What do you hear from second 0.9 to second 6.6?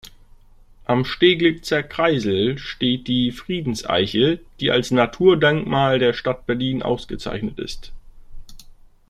Steglitzer Kreisel steht die "Friedenseiche", die als Naturdenkmal der Stadt